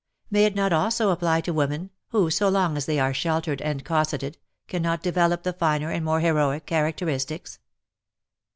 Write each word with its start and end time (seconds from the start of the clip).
May 0.31 0.45
it 0.45 0.55
not 0.55 0.73
also 0.73 1.11
apply 1.11 1.41
to 1.41 1.53
women, 1.53 1.91
who, 2.07 2.31
so 2.31 2.49
long 2.49 2.75
as 2.75 2.87
they 2.87 2.99
are 2.99 3.13
sheltered 3.13 3.61
and 3.61 3.85
cosseted, 3.85 4.39
cannot 4.67 5.03
develop 5.03 5.43
the 5.43 5.53
finer 5.53 5.91
and 5.91 6.03
more 6.03 6.21
heroic 6.21 6.65
characteristics. 6.65 7.59